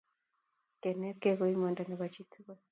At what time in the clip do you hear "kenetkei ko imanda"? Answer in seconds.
0.81-1.81